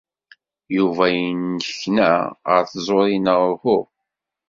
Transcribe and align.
Yuba 0.75 1.05
yennekna 1.15 2.09
ɣer 2.49 2.63
tẓuri 2.71 3.17
neɣ 3.17 3.39
uhu? 3.51 3.79